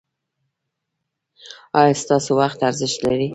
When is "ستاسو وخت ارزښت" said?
2.03-2.97